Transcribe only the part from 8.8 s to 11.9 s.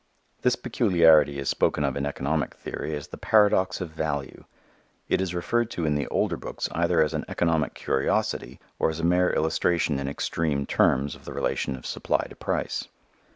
as a mere illustration in extreme terms of the relation of